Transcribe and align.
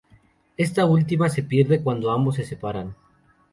Esta 0.57 0.83
última 0.85 1.29
se 1.29 1.43
pierde 1.43 1.83
cuando 1.83 2.09
ambos 2.09 2.33
se 2.37 2.43
separan. 2.43 2.95